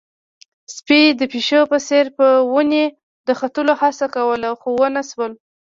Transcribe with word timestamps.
سپي 0.75 1.01
د 1.19 1.21
پيشو 1.31 1.61
په 1.71 1.77
څېر 1.87 2.05
په 2.17 2.27
ونې 2.53 2.85
د 3.27 3.29
ختلو 3.39 3.73
هڅه 3.81 4.05
کوله، 4.15 4.49
خو 4.59 4.69
ونه 4.81 5.01
شول. 5.09 5.31